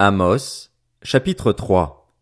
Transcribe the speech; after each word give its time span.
Amos, 0.00 0.70
chapitre 1.04 1.52
3 1.52 2.12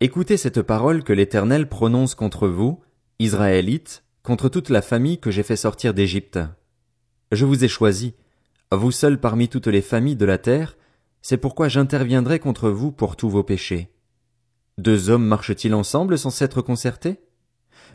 Écoutez 0.00 0.38
cette 0.38 0.62
parole 0.62 1.04
que 1.04 1.12
l'Éternel 1.12 1.68
prononce 1.68 2.14
contre 2.14 2.48
vous, 2.48 2.80
Israélites, 3.18 4.02
contre 4.22 4.48
toute 4.48 4.70
la 4.70 4.80
famille 4.80 5.20
que 5.20 5.30
j'ai 5.30 5.42
fait 5.42 5.56
sortir 5.56 5.92
d'Égypte. 5.92 6.38
Je 7.32 7.44
vous 7.44 7.64
ai 7.64 7.68
choisi, 7.68 8.14
vous 8.72 8.92
seuls 8.92 9.20
parmi 9.20 9.50
toutes 9.50 9.66
les 9.66 9.82
familles 9.82 10.16
de 10.16 10.24
la 10.24 10.38
terre, 10.38 10.78
c'est 11.20 11.36
pourquoi 11.36 11.68
j'interviendrai 11.68 12.38
contre 12.38 12.70
vous 12.70 12.92
pour 12.92 13.16
tous 13.16 13.28
vos 13.28 13.42
péchés. 13.42 13.92
Deux 14.78 15.10
hommes 15.10 15.26
marchent-ils 15.26 15.74
ensemble 15.74 16.16
sans 16.16 16.30
s'être 16.30 16.62
concertés? 16.62 17.20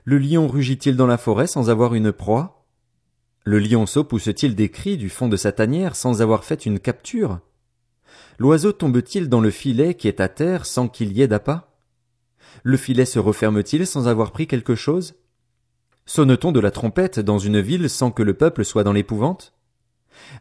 Le 0.04 0.20
lion 0.20 0.48
rugit-il 0.48 0.96
dans 0.96 1.08
la 1.08 1.18
forêt 1.18 1.48
sans 1.48 1.72
avoir 1.72 1.96
une 1.96 2.12
proie? 2.12 2.68
Le 3.46 3.58
lionceau 3.58 4.04
pousse-t-il 4.04 4.54
des 4.54 4.70
cris 4.70 4.98
du 4.98 5.10
fond 5.10 5.28
de 5.28 5.38
sa 5.38 5.52
tanière 5.52 5.96
sans 5.96 6.22
avoir 6.22 6.44
fait 6.44 6.68
une 6.68 6.80
capture? 6.80 7.40
L'oiseau 8.39 8.71
tombe-t-il 8.71 9.30
dans 9.30 9.41
le 9.41 9.52
filet 9.52 9.94
qui 9.94 10.07
est 10.07 10.20
à 10.20 10.30
terre 10.30 10.66
sans 10.66 10.88
qu'il 10.88 11.12
y 11.13 11.22
ait 11.22 11.27
d'appât? 11.27 11.72
Le 12.63 12.77
filet 12.77 13.05
se 13.05 13.20
referme-t-il 13.20 13.86
sans 13.88 14.08
avoir 14.08 14.31
pris 14.31 14.48
quelque 14.48 14.76
chose? 14.76 15.16
Sonne-t-on 16.05 16.52
de 16.52 16.59
la 16.59 16.72
trompette 16.72 17.20
dans 17.20 17.39
une 17.39 17.59
ville 17.59 17.89
sans 17.89 18.12
que 18.12 18.23
le 18.23 18.34
peuple 18.34 18.66
soit 18.66 18.84
dans 18.84 18.94
l'épouvante? 18.94 19.53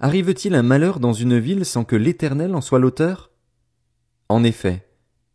Arrive-t-il 0.00 0.54
un 0.54 0.62
malheur 0.62 1.00
dans 1.00 1.12
une 1.12 1.38
ville 1.38 1.64
sans 1.64 1.84
que 1.84 1.96
l'Éternel 1.96 2.54
en 2.54 2.60
soit 2.60 2.78
l'auteur? 2.78 3.30
En 4.28 4.44
effet, 4.44 4.86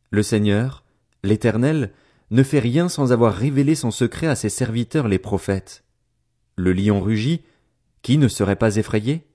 le 0.10 0.24
Seigneur, 0.24 0.84
l'Éternel, 1.24 1.92
ne 2.32 2.44
fait 2.44 2.60
rien 2.60 2.90
sans 2.90 3.12
avoir 3.12 3.34
révélé 3.34 3.76
son 3.76 3.92
secret 3.92 4.28
à 4.28 4.36
ses 4.36 4.50
serviteurs 4.50 5.08
les 5.08 5.20
prophètes. 5.20 5.84
Le 6.56 6.74
lion 6.74 7.02
rugit, 7.02 7.44
qui 8.02 8.18
ne 8.18 8.28
serait 8.28 8.56
pas 8.56 8.78
effrayé? 8.78 9.28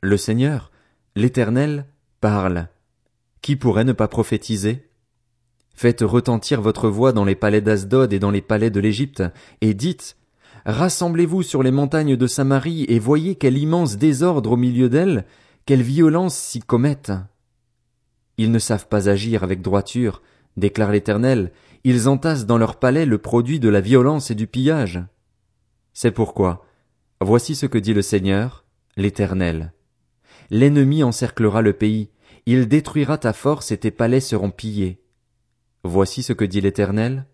Le 0.00 0.16
Seigneur, 0.16 0.70
l'Éternel, 1.16 1.86
parle. 2.20 2.68
Qui 3.42 3.56
pourrait 3.56 3.84
ne 3.84 3.92
pas 3.92 4.08
prophétiser? 4.08 4.88
Faites 5.74 6.02
retentir 6.02 6.60
votre 6.60 6.88
voix 6.88 7.12
dans 7.12 7.24
les 7.24 7.34
palais 7.34 7.62
d'Asdod 7.62 8.12
et 8.12 8.18
dans 8.18 8.30
les 8.30 8.42
palais 8.42 8.70
de 8.70 8.80
l'Égypte, 8.80 9.22
et 9.62 9.72
dites, 9.72 10.16
Rassemblez-vous 10.66 11.42
sur 11.42 11.62
les 11.62 11.70
montagnes 11.70 12.16
de 12.16 12.26
Samarie 12.26 12.84
et 12.88 12.98
voyez 12.98 13.36
quel 13.36 13.56
immense 13.56 13.96
désordre 13.96 14.52
au 14.52 14.56
milieu 14.58 14.90
d'elles, 14.90 15.24
quelle 15.64 15.82
violence 15.82 16.36
s'y 16.36 16.60
commettent. 16.60 17.12
Ils 18.36 18.50
ne 18.50 18.58
savent 18.58 18.88
pas 18.88 19.08
agir 19.08 19.42
avec 19.42 19.62
droiture, 19.62 20.20
déclare 20.58 20.92
l'Éternel, 20.92 21.50
ils 21.84 22.08
entassent 22.08 22.44
dans 22.44 22.58
leurs 22.58 22.78
palais 22.78 23.06
le 23.06 23.16
produit 23.16 23.58
de 23.58 23.70
la 23.70 23.80
violence 23.80 24.30
et 24.30 24.34
du 24.34 24.46
pillage. 24.46 25.02
C'est 25.94 26.10
pourquoi, 26.10 26.66
voici 27.22 27.54
ce 27.54 27.64
que 27.64 27.78
dit 27.78 27.94
le 27.94 28.02
Seigneur, 28.02 28.66
l'Éternel. 28.98 29.72
L'ennemi 30.50 31.02
encerclera 31.02 31.62
le 31.62 31.72
pays, 31.72 32.10
il 32.46 32.68
détruira 32.68 33.18
ta 33.18 33.32
force 33.32 33.72
et 33.72 33.78
tes 33.78 33.90
palais 33.90 34.20
seront 34.20 34.50
pillés. 34.50 35.00
Voici 35.84 36.22
ce 36.22 36.32
que 36.32 36.44
dit 36.44 36.60
l'Éternel. 36.60 37.26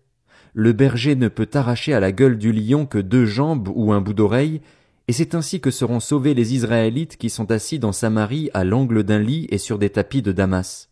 Le 0.53 0.73
berger 0.73 1.15
ne 1.15 1.27
peut 1.27 1.49
arracher 1.53 1.93
à 1.93 1.99
la 1.99 2.11
gueule 2.11 2.37
du 2.37 2.51
lion 2.51 2.85
que 2.85 2.97
deux 2.97 3.25
jambes 3.25 3.69
ou 3.75 3.91
un 3.91 4.01
bout 4.01 4.13
d'oreille, 4.13 4.61
et 5.07 5.13
c'est 5.13 5.35
ainsi 5.35 5.61
que 5.61 5.71
seront 5.71 5.99
sauvés 5.99 6.33
les 6.33 6.53
Israélites 6.53 7.17
qui 7.17 7.29
sont 7.29 7.51
assis 7.51 7.79
dans 7.79 7.91
Samarie 7.91 8.49
à 8.53 8.63
l'angle 8.63 9.03
d'un 9.03 9.19
lit 9.19 9.47
et 9.49 9.57
sur 9.57 9.77
des 9.77 9.89
tapis 9.89 10.21
de 10.21 10.31
Damas. 10.31 10.89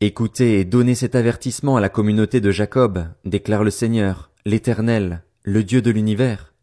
Écoutez 0.00 0.60
et 0.60 0.64
donnez 0.64 0.94
cet 0.94 1.14
avertissement 1.14 1.76
à 1.76 1.80
la 1.80 1.88
communauté 1.88 2.40
de 2.40 2.50
Jacob, 2.50 3.06
déclare 3.24 3.64
le 3.64 3.70
Seigneur, 3.70 4.30
l'Éternel, 4.44 5.22
le 5.42 5.64
Dieu 5.64 5.82
de 5.82 5.90
l'univers. 5.90 6.54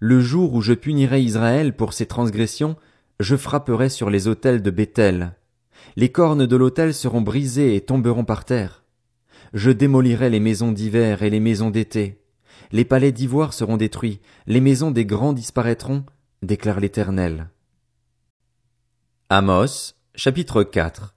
Le 0.00 0.20
jour 0.20 0.54
où 0.54 0.62
je 0.62 0.72
punirai 0.72 1.22
Israël 1.22 1.76
pour 1.76 1.92
ses 1.92 2.06
transgressions, 2.06 2.76
je 3.20 3.36
frapperai 3.36 3.88
sur 3.88 4.10
les 4.10 4.26
autels 4.26 4.62
de 4.62 4.70
Béthel. 4.70 5.34
Les 5.96 6.10
cornes 6.10 6.46
de 6.46 6.56
l'autel 6.56 6.94
seront 6.94 7.20
brisées 7.20 7.76
et 7.76 7.80
tomberont 7.82 8.24
par 8.24 8.44
terre. 8.44 8.82
Je 9.52 9.70
démolirai 9.70 10.30
les 10.30 10.40
maisons 10.40 10.72
d'hiver 10.72 11.22
et 11.22 11.30
les 11.30 11.40
maisons 11.40 11.70
d'été. 11.70 12.22
Les 12.70 12.86
palais 12.86 13.12
d'ivoire 13.12 13.52
seront 13.52 13.76
détruits, 13.76 14.20
les 14.46 14.60
maisons 14.60 14.90
des 14.90 15.04
grands 15.04 15.34
disparaîtront, 15.34 16.04
déclare 16.42 16.80
l'Éternel. 16.80 17.50
Amos, 19.28 19.92
chapitre 20.14 20.62
4 20.62 21.14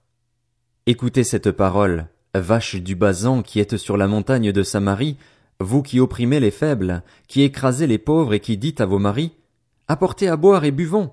Écoutez 0.84 1.24
cette 1.24 1.50
parole, 1.50 2.08
vache 2.34 2.76
du 2.76 2.94
Basan 2.94 3.42
qui 3.42 3.60
êtes 3.60 3.78
sur 3.78 3.96
la 3.96 4.06
montagne 4.06 4.52
de 4.52 4.62
Samarie, 4.62 5.16
vous 5.58 5.82
qui 5.82 6.00
opprimez 6.00 6.40
les 6.40 6.50
faibles, 6.50 7.02
qui 7.28 7.42
écrasez 7.42 7.86
les 7.86 7.98
pauvres 7.98 8.34
et 8.34 8.40
qui 8.40 8.58
dites 8.58 8.82
à 8.82 8.86
vos 8.86 8.98
maris, 8.98 9.32
apportez 9.88 10.28
à 10.28 10.36
boire 10.36 10.64
et 10.64 10.70
buvons. 10.70 11.12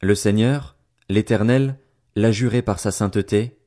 Le 0.00 0.14
Seigneur, 0.14 0.76
l'Éternel, 1.10 1.76
l'a 2.16 2.32
juré 2.32 2.62
par 2.62 2.78
sa 2.78 2.90
sainteté, 2.90 3.58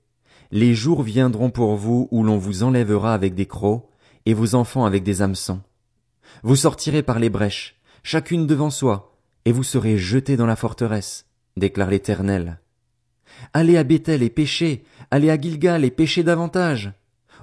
les 0.52 0.74
jours 0.74 1.04
viendront 1.04 1.50
pour 1.50 1.76
vous 1.76 2.08
où 2.12 2.24
l'on 2.24 2.38
vous 2.38 2.64
enlèvera 2.64 3.14
avec 3.14 3.36
des 3.36 3.46
crocs, 3.46 3.88
et 4.26 4.34
vos 4.34 4.56
enfants 4.56 4.86
avec 4.86 5.04
des 5.04 5.22
hameçons. 5.22 5.62
Vous 6.44 6.56
sortirez 6.56 7.04
par 7.04 7.20
les 7.20 7.30
brèches, 7.30 7.80
chacune 8.04 8.48
devant 8.48 8.70
soi, 8.70 9.18
et 9.46 9.52
vous 9.52 9.64
serez 9.64 9.98
jetés 9.98 10.38
dans 10.38 10.46
la 10.46 10.56
forteresse, 10.56 11.26
déclare 11.58 11.90
l'Éternel. 11.90 12.60
Allez 13.54 13.78
à 13.78 13.84
Bethel 13.84 14.24
et 14.24 14.30
péchez, 14.30 14.84
allez 15.12 15.30
à 15.30 15.40
Gilgal 15.40 15.86
et 15.86 15.92
péchez 15.92 16.24
davantage. 16.24 16.94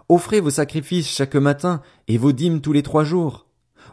Offrez 0.09 0.41
vos 0.41 0.51
sacrifices 0.51 1.09
chaque 1.09 1.37
matin 1.37 1.83
et 2.09 2.19
vos 2.19 2.33
dîmes 2.33 2.61
tous 2.61 2.73
les 2.73 2.83
trois 2.83 3.05
jours. 3.05 3.47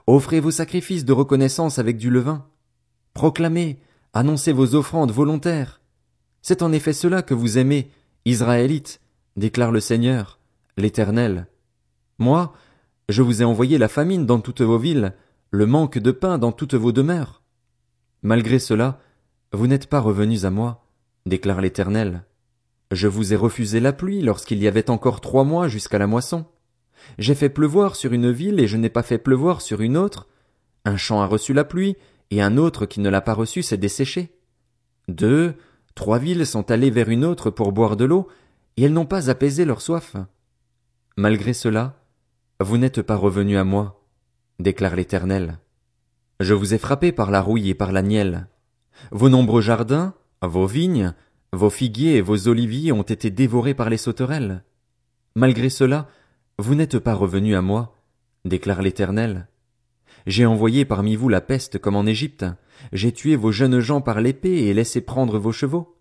Offrez 0.07 0.39
vos 0.39 0.51
sacrifices 0.51 1.05
de 1.05 1.13
reconnaissance 1.13 1.77
avec 1.77 1.97
du 1.97 2.09
levain. 2.09 2.47
Proclamez, 3.13 3.79
Annoncez 4.13 4.53
vos 4.53 4.73
offrandes 4.73 5.11
volontaires. 5.11 5.78
C'est 6.41 6.61
en 6.61 6.71
effet 6.71 6.93
cela 6.93 7.21
que 7.21 7.33
vous 7.33 7.57
aimez, 7.57 7.91
Israélites, 8.25 9.01
déclare 9.35 9.71
le 9.71 9.79
Seigneur, 9.79 10.39
l'Éternel. 10.77 11.47
Moi, 12.17 12.53
je 13.07 13.21
vous 13.21 13.41
ai 13.41 13.45
envoyé 13.45 13.77
la 13.77 13.87
famine 13.87 14.25
dans 14.25 14.39
toutes 14.39 14.61
vos 14.61 14.77
villes, 14.77 15.13
le 15.51 15.65
manque 15.65 15.97
de 15.97 16.11
pain 16.11 16.37
dans 16.37 16.51
toutes 16.51 16.75
vos 16.75 16.91
demeures. 16.91 17.41
Malgré 18.21 18.59
cela, 18.59 18.99
vous 19.51 19.67
n'êtes 19.67 19.87
pas 19.87 19.99
revenus 19.99 20.45
à 20.45 20.51
moi, 20.51 20.85
déclare 21.25 21.61
l'Éternel. 21.61 22.23
Je 22.91 23.07
vous 23.07 23.33
ai 23.33 23.35
refusé 23.35 23.79
la 23.79 23.93
pluie 23.93 24.21
lorsqu'il 24.21 24.59
y 24.59 24.67
avait 24.67 24.89
encore 24.89 25.21
trois 25.21 25.43
mois 25.43 25.67
jusqu'à 25.67 25.99
la 25.99 26.07
moisson. 26.07 26.45
J'ai 27.17 27.35
fait 27.35 27.49
pleuvoir 27.49 27.95
sur 27.95 28.13
une 28.13 28.31
ville 28.31 28.59
et 28.59 28.67
je 28.67 28.77
n'ai 28.77 28.89
pas 28.89 29.03
fait 29.03 29.17
pleuvoir 29.17 29.61
sur 29.61 29.81
une 29.81 29.97
autre. 29.97 30.27
Un 30.85 30.97
champ 30.97 31.21
a 31.21 31.25
reçu 31.25 31.53
la 31.53 31.63
pluie 31.63 31.95
et 32.31 32.41
un 32.41 32.57
autre 32.57 32.85
qui 32.85 32.99
ne 32.99 33.09
l'a 33.09 33.21
pas 33.21 33.33
reçu 33.33 33.63
s'est 33.63 33.77
desséché. 33.77 34.35
Deux, 35.07 35.55
trois 35.99 36.17
villes 36.17 36.45
sont 36.45 36.71
allées 36.71 36.91
vers 36.91 37.09
une 37.09 37.25
autre 37.25 37.49
pour 37.49 37.73
boire 37.73 37.97
de 37.97 38.05
l'eau, 38.05 38.29
et 38.77 38.83
elles 38.83 38.93
n'ont 38.93 39.05
pas 39.05 39.29
apaisé 39.29 39.65
leur 39.65 39.81
soif. 39.81 40.15
Malgré 41.17 41.51
cela, 41.51 41.97
vous 42.61 42.77
n'êtes 42.77 43.01
pas 43.01 43.17
revenus 43.17 43.57
à 43.57 43.65
moi, 43.65 44.01
déclare 44.59 44.95
l'Éternel. 44.95 45.59
Je 46.39 46.53
vous 46.53 46.73
ai 46.73 46.77
frappé 46.77 47.11
par 47.11 47.31
la 47.31 47.41
rouille 47.41 47.67
et 47.67 47.75
par 47.75 47.91
la 47.91 48.01
nielle. 48.01 48.47
Vos 49.11 49.27
nombreux 49.27 49.59
jardins, 49.59 50.13
vos 50.41 50.67
vignes, 50.67 51.13
vos 51.51 51.69
figuiers 51.69 52.15
et 52.15 52.21
vos 52.21 52.47
oliviers 52.47 52.93
ont 52.93 53.01
été 53.01 53.29
dévorés 53.29 53.73
par 53.73 53.89
les 53.89 53.97
sauterelles. 53.97 54.63
Malgré 55.35 55.69
cela, 55.69 56.07
vous 56.57 56.75
n'êtes 56.75 56.99
pas 56.99 57.13
revenus 57.13 57.57
à 57.57 57.61
moi, 57.61 57.93
déclare 58.45 58.81
l'Éternel. 58.81 59.49
J'ai 60.27 60.45
envoyé 60.45 60.85
parmi 60.85 61.15
vous 61.15 61.29
la 61.29 61.41
peste 61.41 61.79
comme 61.79 61.95
en 61.95 62.05
Égypte. 62.05 62.45
J'ai 62.93 63.11
tué 63.11 63.35
vos 63.35 63.51
jeunes 63.51 63.79
gens 63.79 64.01
par 64.01 64.21
l'épée 64.21 64.65
et 64.65 64.73
laissé 64.73 65.01
prendre 65.01 65.39
vos 65.39 65.51
chevaux. 65.51 65.97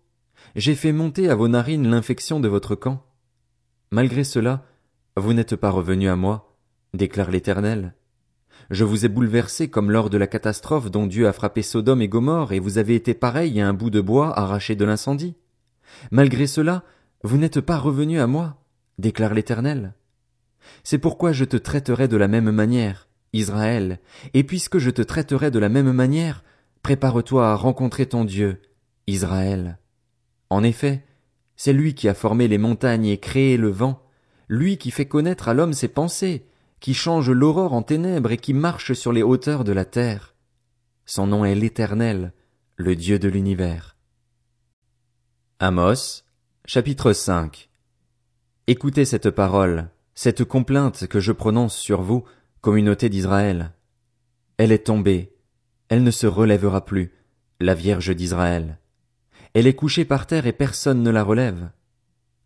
J'ai 0.55 0.75
fait 0.75 0.91
monter 0.91 1.29
à 1.29 1.35
vos 1.35 1.47
narines 1.47 1.89
l'infection 1.89 2.39
de 2.39 2.47
votre 2.47 2.75
camp. 2.75 3.05
Malgré 3.91 4.23
cela, 4.23 4.65
vous 5.15 5.33
n'êtes 5.33 5.55
pas 5.55 5.69
revenus 5.69 6.09
à 6.09 6.15
moi, 6.15 6.55
déclare 6.93 7.31
l'Éternel. 7.31 7.93
Je 8.69 8.83
vous 8.83 9.05
ai 9.05 9.09
bouleversé 9.09 9.69
comme 9.69 9.89
lors 9.89 10.09
de 10.09 10.17
la 10.17 10.27
catastrophe 10.27 10.91
dont 10.91 11.07
Dieu 11.07 11.27
a 11.27 11.33
frappé 11.33 11.61
Sodome 11.63 12.01
et 12.01 12.07
Gomorre, 12.07 12.53
et 12.53 12.59
vous 12.59 12.77
avez 12.77 12.95
été 12.95 13.13
pareil 13.13 13.59
à 13.59 13.67
un 13.67 13.73
bout 13.73 13.89
de 13.89 14.01
bois 14.01 14.37
arraché 14.37 14.75
de 14.75 14.85
l'incendie. 14.85 15.35
Malgré 16.11 16.45
cela, 16.45 16.83
vous 17.23 17.37
n'êtes 17.37 17.61
pas 17.61 17.77
revenus 17.77 18.21
à 18.21 18.27
moi, 18.27 18.63
déclare 18.99 19.33
l'Éternel. 19.33 19.93
C'est 20.83 20.99
pourquoi 20.99 21.31
je 21.31 21.45
te 21.45 21.57
traiterai 21.57 22.07
de 22.07 22.17
la 22.17 22.27
même 22.27 22.51
manière, 22.51 23.08
Israël, 23.33 23.99
et 24.33 24.43
puisque 24.43 24.77
je 24.77 24.89
te 24.89 25.01
traiterai 25.01 25.51
de 25.51 25.59
la 25.59 25.69
même 25.69 25.91
manière, 25.91 26.43
prépare-toi 26.81 27.51
à 27.51 27.55
rencontrer 27.55 28.07
ton 28.07 28.25
Dieu, 28.25 28.61
Israël. 29.07 29.77
En 30.49 30.63
effet, 30.63 31.03
c'est 31.55 31.73
lui 31.73 31.93
qui 31.93 32.07
a 32.07 32.13
formé 32.13 32.47
les 32.47 32.57
montagnes 32.57 33.05
et 33.05 33.17
créé 33.17 33.57
le 33.57 33.69
vent, 33.69 34.01
lui 34.47 34.77
qui 34.77 34.91
fait 34.91 35.07
connaître 35.07 35.47
à 35.47 35.53
l'homme 35.53 35.73
ses 35.73 35.89
pensées, 35.89 36.45
qui 36.79 36.93
change 36.93 37.29
l'aurore 37.29 37.73
en 37.73 37.83
ténèbres 37.83 38.31
et 38.31 38.37
qui 38.37 38.53
marche 38.53 38.93
sur 38.93 39.11
les 39.11 39.23
hauteurs 39.23 39.63
de 39.63 39.73
la 39.73 39.85
terre. 39.85 40.35
Son 41.05 41.27
nom 41.27 41.45
est 41.45 41.55
l'Éternel, 41.55 42.33
le 42.77 42.95
Dieu 42.95 43.19
de 43.19 43.27
l'univers. 43.27 43.97
Amos, 45.59 46.23
chapitre 46.65 47.11
5 47.11 47.69
Écoutez 48.67 49.03
cette 49.03 49.31
parole, 49.31 49.89
cette 50.13 50.45
complainte 50.45 51.07
que 51.07 51.19
je 51.19 51.31
prononce 51.31 51.75
sur 51.75 52.01
vous, 52.01 52.23
communauté 52.61 53.09
d'Israël. 53.09 53.71
Elle 54.57 54.71
est 54.71 54.85
tombée, 54.85 55.33
elle 55.87 56.03
ne 56.03 56.11
se 56.11 56.27
relèvera 56.27 56.85
plus, 56.85 57.11
la 57.59 57.73
Vierge 57.73 58.15
d'Israël. 58.15 58.79
Elle 59.53 59.67
est 59.67 59.75
couchée 59.75 60.05
par 60.05 60.27
terre 60.27 60.45
et 60.45 60.53
personne 60.53 61.01
ne 61.01 61.09
la 61.09 61.23
relève. 61.23 61.69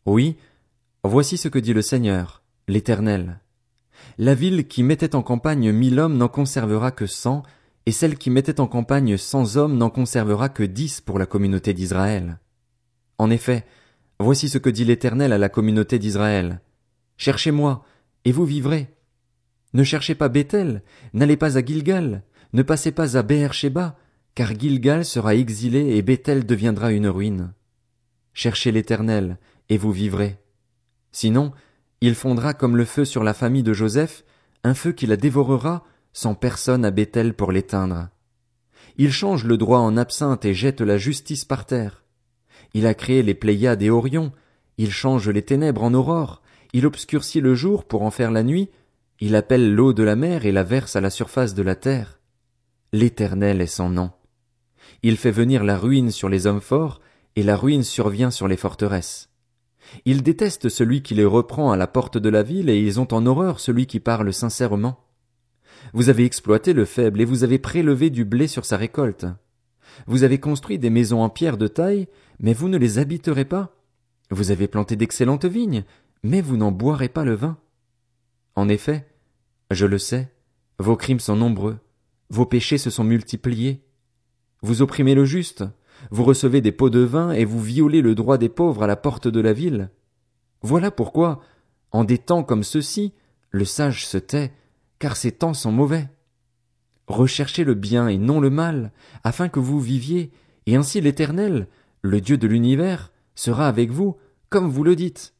Oui, 0.06 0.38
voici 1.04 1.38
ce 1.38 1.48
que 1.48 1.60
dit 1.60 1.74
le 1.74 1.81
Seigneur, 1.81 2.44
l'Éternel. 2.68 3.39
La 4.18 4.36
ville 4.36 4.68
qui 4.68 4.83
mettait 4.83 5.15
en 5.15 5.21
campagne 5.21 5.71
mille 5.71 6.00
hommes 6.00 6.18
n'en 6.18 6.27
conservera 6.27 6.92
que 6.92 7.07
cent, 7.07 7.44
et 7.86 7.92
celle 7.92 8.18
qui 8.18 8.30
mettait 8.30 8.62
en 8.62 8.68
campagne 8.68 9.18
cent 9.18 9.57
hommes 9.57 9.77
n'en 9.77 9.89
conservera 9.89 10.50
que 10.50 10.63
dix 10.63 11.01
pour 11.01 11.19
la 11.19 11.25
communauté 11.25 11.74
d'Israël. 11.74 12.39
En 13.18 13.30
effet, 13.30 13.66
voici 14.19 14.48
ce 14.48 14.57
que 14.57 14.69
dit 14.69 14.86
l'Éternel 14.86 15.33
à 15.33 15.38
la 15.38 15.50
communauté 15.50 16.00
d'Israël. 16.00 16.62
Cherchez-moi, 17.18 17.83
et 18.25 18.31
vous 18.31 18.45
vivrez. 18.45 18.88
Ne 19.73 19.83
cherchez 19.83 20.15
pas 20.15 20.29
Bethel, 20.29 20.83
n'allez 21.13 21.37
pas 21.37 21.57
à 21.57 21.65
Gilgal, 21.65 22.23
ne 22.53 22.61
passez 22.61 22.91
pas 22.91 23.17
à 23.17 23.23
Beersheba, 23.23 23.97
car 24.35 24.57
Gilgal 24.57 25.05
sera 25.05 25.35
exilé 25.35 25.95
et 25.95 26.01
Bethel 26.01 26.45
deviendra 26.45 26.91
une 26.91 27.07
ruine. 27.07 27.53
Cherchez 28.33 28.71
l'Éternel, 28.71 29.37
et 29.69 29.77
vous 29.77 29.91
vivrez. 29.91 30.37
Sinon, 31.11 31.51
il 32.01 32.15
fondra 32.15 32.53
comme 32.53 32.77
le 32.77 32.85
feu 32.85 33.05
sur 33.05 33.23
la 33.23 33.33
famille 33.33 33.63
de 33.63 33.73
Joseph, 33.73 34.23
un 34.63 34.73
feu 34.73 34.91
qui 34.91 35.07
la 35.07 35.17
dévorera, 35.17 35.83
sans 36.13 36.35
personne 36.35 36.85
à 36.85 36.91
Bethel 36.91 37.33
pour 37.33 37.51
l'éteindre. 37.51 38.09
Il 38.97 39.11
change 39.11 39.45
le 39.45 39.57
droit 39.57 39.79
en 39.79 39.97
absinthe 39.97 40.45
et 40.45 40.53
jette 40.53 40.81
la 40.81 40.97
justice 40.97 41.45
par 41.45 41.65
terre. 41.65 42.03
Il 42.73 42.85
a 42.85 42.93
créé 42.93 43.23
les 43.23 43.33
Pléiades 43.33 43.81
et 43.81 43.89
Orion, 43.89 44.31
il 44.77 44.91
change 44.91 45.29
les 45.29 45.41
ténèbres 45.41 45.83
en 45.83 45.93
aurore, 45.93 46.41
il 46.73 46.85
obscurcit 46.85 47.41
le 47.41 47.55
jour 47.55 47.85
pour 47.85 48.03
en 48.03 48.11
faire 48.11 48.31
la 48.31 48.43
nuit, 48.43 48.69
il 49.19 49.36
appelle 49.36 49.74
l'eau 49.74 49.94
de 49.94 50.04
la 50.04 50.15
mer 50.15 50.45
et 50.45 50.51
la 50.51 50.63
verse 50.63 50.95
à 50.95 51.01
la 51.01 51.10
surface 51.10 51.54
de 51.54 51.63
la 51.63 51.75
terre. 51.75 52.19
L'Éternel 52.92 53.62
est 53.62 53.68
son 53.68 53.89
nom. 53.89 54.12
Il 55.01 55.18
fait 55.18 55.31
venir 55.31 55.63
la 55.63 55.77
ruine 55.77 56.12
sur 56.12 56.30
les 56.30 56.48
hommes 56.48 56.62
forts, 56.62 57.01
et 57.36 57.44
la 57.44 57.56
ruine 57.56 57.83
survient 57.83 58.31
sur 58.31 58.48
les 58.48 58.57
forteresses. 58.57 59.30
Ils 60.06 60.24
détestent 60.24 60.69
celui 60.69 61.01
qui 61.01 61.13
les 61.15 61.25
reprend 61.25 61.71
à 61.71 61.77
la 61.77 61.88
porte 61.88 62.18
de 62.18 62.30
la 62.30 62.44
ville, 62.44 62.69
et 62.69 62.80
ils 62.80 63.00
ont 63.00 63.12
en 63.13 63.25
horreur 63.25 63.60
celui 63.60 63.86
qui 63.86 64.00
parle 64.00 64.33
sincèrement. 64.33 65.00
Vous 65.94 66.09
avez 66.09 66.25
exploité 66.25 66.74
le 66.74 66.86
faible, 66.86 67.21
et 67.21 67.25
vous 67.25 67.44
avez 67.44 67.59
prélevé 67.59 68.09
du 68.09 68.25
blé 68.25 68.48
sur 68.48 68.66
sa 68.66 68.77
récolte. 68.77 69.25
Vous 70.07 70.24
avez 70.24 70.39
construit 70.39 70.80
des 70.80 70.89
maisons 70.89 71.21
en 71.21 71.30
pierre 71.30 71.57
de 71.57 71.68
taille, 71.68 72.07
mais 72.39 72.54
vous 72.54 72.69
ne 72.69 72.77
les 72.77 72.98
habiterez 72.98 73.45
pas. 73.45 73.75
Vous 74.31 74.51
avez 74.51 74.68
planté 74.68 74.95
d'excellentes 74.95 75.45
vignes, 75.45 75.83
mais 76.24 76.42
vous 76.42 76.57
n'en 76.57 76.71
boirez 76.71 77.09
pas 77.09 77.25
le 77.25 77.36
vin. 77.36 77.57
En 78.55 78.69
effet, 78.69 79.07
je 79.71 79.85
le 79.85 79.97
sais, 79.97 80.31
vos 80.79 80.95
crimes 80.95 81.19
sont 81.19 81.35
nombreux, 81.35 81.79
vos 82.29 82.45
péchés 82.45 82.77
se 82.77 82.89
sont 82.89 83.03
multipliés. 83.03 83.83
Vous 84.61 84.81
opprimez 84.81 85.15
le 85.15 85.25
juste, 85.25 85.63
vous 86.11 86.23
recevez 86.23 86.61
des 86.61 86.71
pots 86.71 86.89
de 86.89 87.00
vin 87.00 87.31
et 87.31 87.45
vous 87.45 87.61
violez 87.61 88.01
le 88.01 88.15
droit 88.15 88.38
des 88.38 88.50
pauvres 88.50 88.83
à 88.83 88.88
la 88.88 88.95
porte 88.95 89.27
de 89.27 89.39
la 89.39 89.53
ville. 89.53 89.89
Voilà 90.61 90.91
pourquoi, 90.91 91.41
en 91.91 92.03
des 92.03 92.17
temps 92.17 92.44
comme 92.44 92.63
ceux-ci, 92.63 93.13
le 93.51 93.65
sage 93.65 94.07
se 94.07 94.17
tait, 94.17 94.51
car 94.99 95.15
ces 95.15 95.31
temps 95.31 95.53
sont 95.53 95.71
mauvais. 95.71 96.09
Recherchez 97.07 97.63
le 97.63 97.73
bien 97.73 98.07
et 98.07 98.17
non 98.17 98.39
le 98.39 98.49
mal, 98.49 98.91
afin 99.23 99.49
que 99.49 99.59
vous 99.59 99.79
viviez, 99.79 100.31
et 100.65 100.75
ainsi 100.75 101.01
l'Éternel, 101.01 101.67
le 102.01 102.21
Dieu 102.21 102.38
de 102.38 102.47
l'univers, 102.47 103.11
sera 103.35 103.67
avec 103.67 103.91
vous, 103.91 104.17
comme 104.49 104.69
vous 104.69 104.83
le 104.83 104.95
dites. 104.95 105.33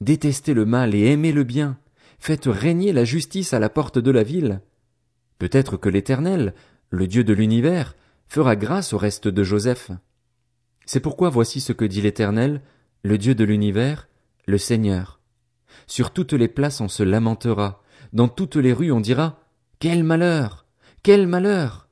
Détestez 0.00 0.54
le 0.54 0.64
mal 0.64 0.94
et 0.94 1.06
aimez 1.06 1.32
le 1.32 1.44
bien, 1.44 1.78
faites 2.20 2.46
régner 2.46 2.92
la 2.92 3.04
justice 3.04 3.52
à 3.52 3.58
la 3.58 3.70
porte 3.70 3.98
de 3.98 4.10
la 4.10 4.22
ville. 4.22 4.60
Peut-être 5.38 5.76
que 5.76 5.88
l'Éternel, 5.88 6.54
le 6.90 7.06
Dieu 7.06 7.24
de 7.24 7.32
l'univers, 7.32 7.96
fera 8.28 8.54
grâce 8.54 8.92
au 8.92 8.98
reste 8.98 9.26
de 9.26 9.42
Joseph. 9.42 9.90
C'est 10.86 11.00
pourquoi 11.00 11.30
voici 11.30 11.60
ce 11.60 11.72
que 11.72 11.84
dit 11.84 12.02
l'Éternel, 12.02 12.60
le 13.02 13.18
Dieu 13.18 13.34
de 13.34 13.44
l'univers, 13.44 14.08
le 14.46 14.58
Seigneur. 14.58 15.20
Sur 15.86 16.12
toutes 16.12 16.34
les 16.34 16.48
places 16.48 16.80
on 16.80 16.88
se 16.88 17.02
lamentera, 17.02 17.82
dans 18.12 18.28
toutes 18.28 18.56
les 18.56 18.72
rues 18.72 18.92
on 18.92 19.00
dira 19.00 19.40
Quel 19.78 20.04
malheur. 20.04 20.66
Quel 21.02 21.26
malheur. 21.26 21.88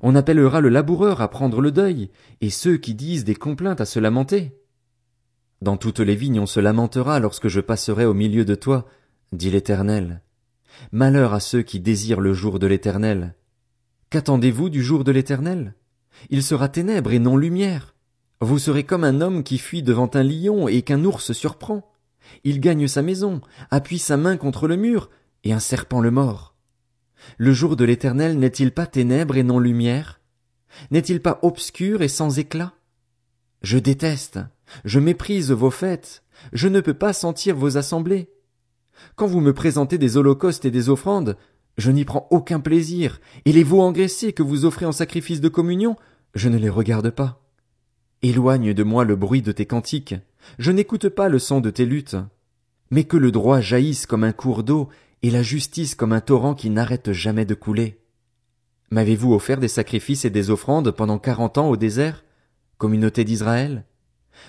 On 0.00 0.14
appellera 0.14 0.60
le 0.60 0.68
laboureur 0.68 1.20
à 1.20 1.28
prendre 1.28 1.60
le 1.60 1.72
deuil, 1.72 2.10
et 2.40 2.50
ceux 2.50 2.76
qui 2.76 2.94
disent 2.94 3.24
des 3.24 3.34
complaintes 3.34 3.80
à 3.80 3.86
se 3.86 3.98
lamenter. 3.98 4.56
Dans 5.60 5.76
toutes 5.76 5.98
les 5.98 6.14
vignes 6.14 6.38
on 6.38 6.46
se 6.46 6.60
lamentera 6.60 7.18
lorsque 7.18 7.48
je 7.48 7.60
passerai 7.60 8.04
au 8.04 8.14
milieu 8.14 8.44
de 8.44 8.54
toi, 8.54 8.86
dit 9.32 9.50
l'Éternel. 9.50 10.22
Malheur 10.92 11.34
à 11.34 11.40
ceux 11.40 11.62
qui 11.62 11.80
désirent 11.80 12.20
le 12.20 12.32
jour 12.32 12.58
de 12.58 12.66
l'Éternel. 12.66 13.34
Qu'attendez-vous 14.10 14.70
du 14.70 14.82
jour 14.82 15.04
de 15.04 15.12
l'Éternel? 15.12 15.74
Il 16.30 16.42
sera 16.42 16.68
ténèbres 16.68 17.12
et 17.12 17.18
non 17.18 17.36
lumière. 17.36 17.94
Vous 18.40 18.58
serez 18.58 18.84
comme 18.84 19.04
un 19.04 19.20
homme 19.20 19.42
qui 19.42 19.58
fuit 19.58 19.82
devant 19.82 20.10
un 20.14 20.22
lion 20.22 20.68
et 20.68 20.82
qu'un 20.82 21.04
ours 21.04 21.32
surprend. 21.32 21.90
Il 22.44 22.60
gagne 22.60 22.88
sa 22.88 23.02
maison, 23.02 23.40
appuie 23.70 23.98
sa 23.98 24.16
main 24.16 24.36
contre 24.36 24.68
le 24.68 24.76
mur, 24.76 25.10
et 25.44 25.52
un 25.52 25.60
serpent 25.60 26.00
le 26.00 26.10
mord. 26.10 26.54
Le 27.36 27.52
jour 27.52 27.76
de 27.76 27.84
l'Éternel 27.84 28.38
n'est-il 28.38 28.72
pas 28.72 28.86
ténèbres 28.86 29.36
et 29.36 29.42
non 29.42 29.58
lumière? 29.58 30.20
N'est-il 30.90 31.20
pas 31.20 31.38
obscur 31.42 32.02
et 32.02 32.08
sans 32.08 32.38
éclat? 32.38 32.74
Je 33.62 33.78
déteste, 33.78 34.38
je 34.84 35.00
méprise 35.00 35.50
vos 35.50 35.70
fêtes, 35.70 36.22
je 36.52 36.68
ne 36.68 36.80
peux 36.80 36.94
pas 36.94 37.12
sentir 37.12 37.56
vos 37.56 37.76
assemblées. 37.76 38.30
Quand 39.16 39.26
vous 39.26 39.40
me 39.40 39.52
présentez 39.52 39.98
des 39.98 40.16
holocaustes 40.16 40.64
et 40.64 40.70
des 40.70 40.88
offrandes, 40.88 41.36
je 41.76 41.90
n'y 41.90 42.04
prends 42.04 42.26
aucun 42.30 42.60
plaisir, 42.60 43.20
et 43.44 43.52
les 43.52 43.62
veaux 43.62 43.80
engraissés 43.80 44.32
que 44.32 44.42
vous 44.42 44.64
offrez 44.64 44.84
en 44.84 44.92
sacrifice 44.92 45.40
de 45.40 45.48
communion, 45.48 45.96
je 46.34 46.48
ne 46.48 46.58
les 46.58 46.68
regarde 46.68 47.10
pas. 47.10 47.40
Éloigne 48.22 48.74
de 48.74 48.82
moi 48.82 49.04
le 49.04 49.14
bruit 49.14 49.42
de 49.42 49.52
tes 49.52 49.66
cantiques, 49.66 50.16
je 50.58 50.72
n'écoute 50.72 51.08
pas 51.08 51.28
le 51.28 51.38
son 51.38 51.60
de 51.60 51.70
tes 51.70 51.86
luttes. 51.86 52.16
Mais 52.90 53.04
que 53.04 53.16
le 53.16 53.30
droit 53.30 53.60
jaillisse 53.60 54.06
comme 54.06 54.24
un 54.24 54.32
cours 54.32 54.64
d'eau, 54.64 54.88
et 55.22 55.30
la 55.30 55.42
justice 55.42 55.94
comme 55.94 56.12
un 56.12 56.20
torrent 56.20 56.54
qui 56.54 56.70
n'arrête 56.70 57.12
jamais 57.12 57.44
de 57.44 57.54
couler. 57.54 58.00
M'avez-vous 58.90 59.34
offert 59.34 59.58
des 59.58 59.68
sacrifices 59.68 60.24
et 60.24 60.30
des 60.30 60.50
offrandes 60.50 60.90
pendant 60.92 61.18
quarante 61.18 61.58
ans 61.58 61.68
au 61.68 61.76
désert, 61.76 62.24
communauté 62.78 63.24
d'Israël? 63.24 63.84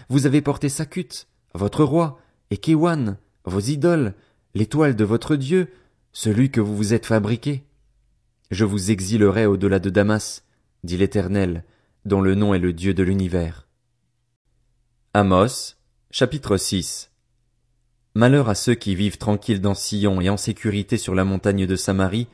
Vous 0.10 0.26
avez 0.26 0.42
porté 0.42 0.70
Sakut, 0.70 1.28
votre 1.54 1.84
roi, 1.84 2.20
et 2.52 2.58
Kéwan, 2.58 3.18
vos 3.46 3.60
idoles, 3.60 4.14
l'étoile 4.56 4.96
de 4.96 5.04
votre 5.04 5.36
Dieu, 5.36 5.68
celui 6.12 6.50
que 6.50 6.62
vous 6.62 6.76
vous 6.76 6.94
êtes 6.94 7.06
fabriqué. 7.06 7.64
Je 8.52 8.66
vous 8.66 8.92
exilerai 8.92 9.46
au-delà 9.46 9.80
de 9.80 9.90
Damas, 9.90 10.44
dit 10.84 10.98
l'Éternel, 10.98 11.64
dont 12.06 12.22
le 12.22 12.36
nom 12.36 12.54
est 12.54 12.60
le 12.60 12.74
Dieu 12.74 12.94
de 12.94 13.04
l'univers. 13.04 13.68
Amos, 15.14 15.76
chapitre 16.12 16.58
6 16.58 17.12
Malheur 18.16 18.50
à 18.50 18.56
ceux 18.56 18.74
qui 18.74 18.96
vivent 18.96 19.20
tranquilles 19.20 19.62
dans 19.62 19.76
Sion 19.76 20.20
et 20.20 20.30
en 20.30 20.38
sécurité 20.38 20.98
sur 20.98 21.14
la 21.14 21.24
montagne 21.24 21.68
de 21.68 21.76
Samarie, 21.76 22.28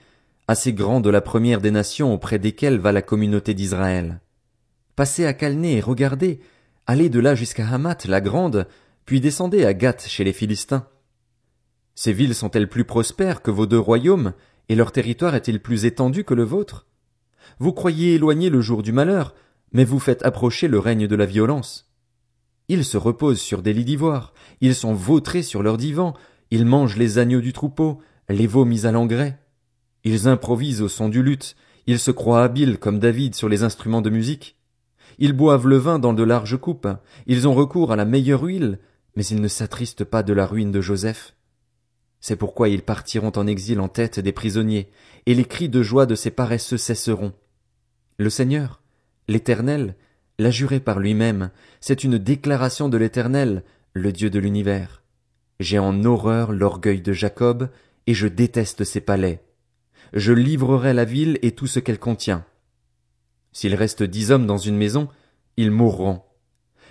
assez 0.48 0.72
grande 0.72 1.08
la 1.08 1.22
première 1.22 1.60
des 1.60 1.72
nations 1.72 2.14
auprès 2.14 2.40
desquelles 2.40 2.80
va 2.80 2.92
la 2.94 3.02
communauté 3.02 3.54
d'Israël. 3.54 4.22
Passez 4.96 5.26
à 5.26 5.34
Calné 5.34 5.78
et 5.78 5.82
regardez, 5.82 6.40
allez 6.88 7.10
de 7.10 7.20
là 7.20 7.36
jusqu'à 7.36 7.68
Hamath 7.68 8.06
la 8.06 8.22
grande, 8.22 8.68
puis 9.06 9.20
descendez 9.20 9.66
à 9.66 9.74
Gath 9.74 10.08
chez 10.08 10.24
les 10.24 10.34
Philistins. 10.34 10.88
Ces 11.96 12.12
villes 12.12 12.36
sont-elles 12.36 12.70
plus 12.70 12.84
prospères 12.84 13.42
que 13.42 13.52
vos 13.52 13.66
deux 13.66 13.80
royaumes, 13.80 14.34
et 14.68 14.76
leur 14.76 14.92
territoire 14.92 15.34
est-il 15.34 15.62
plus 15.62 15.86
étendu 15.86 16.26
que 16.26 16.34
le 16.34 16.44
vôtre? 16.44 16.88
Vous 17.60 17.72
croyez 17.72 18.16
éloigner 18.16 18.50
le 18.50 18.60
jour 18.60 18.84
du 18.84 18.92
malheur, 18.92 19.34
mais 19.72 19.86
vous 19.86 20.00
faites 20.00 20.26
approcher 20.26 20.68
le 20.68 20.80
règne 20.80 21.08
de 21.08 21.16
la 21.16 21.26
violence. 21.26 21.90
Ils 22.68 22.84
se 22.84 22.98
reposent 22.98 23.40
sur 23.40 23.62
des 23.62 23.74
lits 23.74 23.86
d'ivoire, 23.86 24.34
ils 24.60 24.76
sont 24.76 24.94
vautrés 24.94 25.44
sur 25.44 25.64
leurs 25.64 25.78
divans, 25.78 26.16
ils 26.52 26.66
mangent 26.66 26.98
les 26.98 27.18
agneaux 27.18 27.42
du 27.42 27.54
troupeau, 27.54 28.02
les 28.28 28.48
veaux 28.48 28.66
mis 28.66 28.86
à 28.86 28.92
l'engrais. 28.92 29.40
Ils 30.04 30.28
improvisent 30.28 30.82
au 30.82 30.90
son 30.90 31.10
du 31.10 31.24
luth, 31.24 31.56
ils 31.88 32.00
se 32.00 32.12
croient 32.12 32.44
habiles 32.44 32.78
comme 32.78 33.00
David 33.00 33.36
sur 33.36 33.48
les 33.48 33.64
instruments 33.64 34.02
de 34.02 34.10
musique. 34.10 34.58
Ils 35.18 35.34
boivent 35.34 35.68
le 35.68 35.78
vin 35.78 36.00
dans 36.00 36.14
de 36.14 36.24
larges 36.24 36.58
coupes, 36.58 36.88
ils 37.28 37.48
ont 37.48 37.54
recours 37.54 37.92
à 37.92 37.96
la 37.96 38.06
meilleure 38.06 38.44
huile, 38.44 38.80
mais 39.16 39.26
ils 39.26 39.40
ne 39.40 39.48
s'attristent 39.48 40.04
pas 40.04 40.24
de 40.24 40.34
la 40.34 40.46
ruine 40.46 40.72
de 40.72 40.82
Joseph. 40.82 41.35
C'est 42.28 42.36
pourquoi 42.36 42.70
ils 42.70 42.82
partiront 42.82 43.34
en 43.36 43.46
exil 43.46 43.80
en 43.80 43.88
tête 43.88 44.20
des 44.20 44.32
prisonniers, 44.32 44.90
et 45.28 45.36
les 45.36 45.46
cris 45.46 45.70
de 45.70 45.84
joie 45.84 46.08
de 46.08 46.16
ces 46.16 46.32
paresseux 46.32 46.76
cesseront. 46.76 47.34
Le 48.18 48.32
Seigneur, 48.32 48.82
l'Éternel, 49.28 49.96
l'a 50.40 50.50
juré 50.50 50.80
par 50.80 50.98
lui-même, 50.98 51.52
c'est 51.82 52.04
une 52.04 52.18
déclaration 52.18 52.90
de 52.90 52.98
l'Éternel, 52.98 53.64
le 53.94 54.12
Dieu 54.12 54.32
de 54.32 54.40
l'univers. 54.40 55.04
J'ai 55.60 55.78
en 55.78 56.04
horreur 56.04 56.52
l'orgueil 56.52 57.00
de 57.00 57.14
Jacob, 57.14 57.70
et 58.08 58.16
je 58.16 58.28
déteste 58.28 58.86
ses 58.86 59.02
palais. 59.02 59.44
Je 60.14 60.34
livrerai 60.34 60.96
la 60.96 61.06
ville 61.06 61.38
et 61.44 61.52
tout 61.52 61.68
ce 61.68 61.80
qu'elle 61.80 62.00
contient. 62.00 62.44
S'il 63.52 63.76
reste 63.76 64.02
dix 64.02 64.32
hommes 64.32 64.48
dans 64.48 64.58
une 64.58 64.78
maison, 64.78 65.10
ils 65.58 65.70
mourront. 65.70 66.24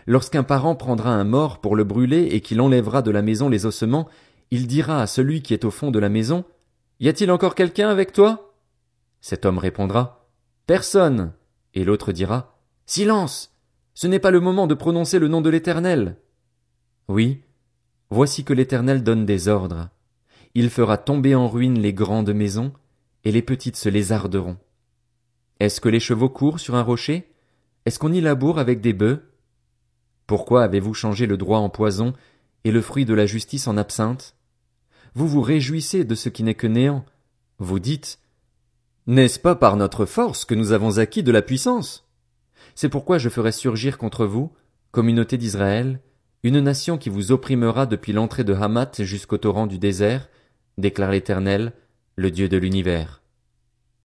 Lorsqu'un 0.07 0.45
parent 0.45 0.76
prendra 0.76 1.11
un 1.11 1.25
mort 1.25 1.61
pour 1.61 1.75
le 1.75 1.83
brûler 1.83 2.29
et 2.31 2.41
qu'il 2.41 2.61
enlèvera 2.61 3.03
de 3.03 3.11
la 3.11 3.23
maison 3.23 3.49
les 3.49 3.67
ossements, 3.67 4.09
il 4.51 4.67
dira 4.67 5.03
à 5.03 5.07
celui 5.07 5.43
qui 5.43 5.55
est 5.55 5.65
au 5.65 5.71
fond 5.71 5.91
de 5.91 5.99
la 5.99 6.09
maison, 6.09 6.45
Y 7.01 7.09
a-t-il 7.09 7.31
encore 7.31 7.55
quelqu'un 7.55 7.89
avec 7.89 8.13
toi? 8.13 8.55
Cet 9.21 9.45
homme 9.45 9.59
répondra, 9.59 10.29
Personne. 10.67 11.33
Et 11.75 11.85
l'autre 11.85 12.13
dira, 12.13 12.57
Silence! 12.87 13.53
Ce 13.95 14.07
n'est 14.07 14.19
pas 14.19 14.31
le 14.31 14.41
moment 14.41 14.67
de 14.67 14.75
prononcer 14.75 15.19
le 15.19 15.29
nom 15.29 15.41
de 15.41 15.51
l'Éternel. 15.51 16.17
Oui, 17.09 17.43
voici 18.11 18.45
que 18.45 18.53
l'Éternel 18.53 19.03
donne 19.03 19.27
des 19.27 19.49
ordres. 19.49 19.89
Il 20.55 20.71
fera 20.71 20.99
tomber 20.99 21.35
en 21.35 21.49
ruine 21.49 21.81
les 21.81 21.93
grandes 21.93 22.33
maisons, 22.33 22.73
et 23.25 23.33
les 23.33 23.43
petites 23.43 23.77
se 23.77 23.89
lézarderont. 23.89 24.57
Est-ce 25.61 25.81
que 25.81 25.89
les 25.89 26.01
chevaux 26.01 26.29
courent 26.29 26.61
sur 26.61 26.75
un 26.75 26.83
rocher? 26.83 27.33
Est-ce 27.87 27.99
qu'on 27.99 28.13
y 28.13 28.21
laboure 28.21 28.59
avec 28.59 28.81
des 28.81 28.93
bœufs? 28.93 29.23
Pourquoi 30.27 30.65
avez-vous 30.65 30.95
changé 30.95 31.27
le 31.27 31.37
droit 31.37 31.59
en 31.59 31.69
poison, 31.69 32.15
et 32.64 32.73
le 32.73 32.80
fruit 32.80 33.04
de 33.04 33.14
la 33.14 33.26
justice 33.26 33.66
en 33.68 33.76
absinthe? 33.76 34.35
Vous 35.14 35.28
vous 35.28 35.42
réjouissez 35.42 36.04
de 36.04 36.14
ce 36.14 36.28
qui 36.28 36.42
n'est 36.42 36.54
que 36.54 36.66
néant. 36.66 37.04
Vous 37.59 37.78
dites, 37.78 38.18
N'est-ce 39.06 39.38
pas 39.38 39.54
par 39.54 39.76
notre 39.76 40.06
force 40.06 40.44
que 40.44 40.54
nous 40.54 40.73
avons 40.73 40.99
acquis 40.99 41.23
de 41.23 41.33
la 41.33 41.42
puissance? 41.42 42.09
C'est 42.75 42.88
pourquoi 42.88 43.18
je 43.18 43.28
ferai 43.28 43.52
surgir 43.52 43.99
contre 43.99 44.26
vous, 44.26 44.52
communauté 44.90 45.38
d'Israël, 45.38 46.00
une 46.42 46.61
nation 46.61 46.99
qui 46.99 47.09
vous 47.09 47.33
opprimera 47.33 47.87
depuis 47.87 48.12
l'entrée 48.12 48.44
de 48.44 48.54
Hamath 48.54 49.02
jusqu'au 49.02 49.38
torrent 49.38 49.66
du 49.66 49.78
désert, 49.78 50.28
déclare 50.78 51.12
l'Éternel, 51.12 51.73
le 52.16 52.30
Dieu 52.30 52.49
de 52.49 52.56
l'univers. 52.56 53.24